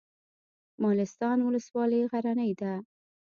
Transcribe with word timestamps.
مالستان 0.81 1.37
ولسوالۍ 1.47 2.01
غرنۍ 2.11 2.51
ده؟ 2.61 2.73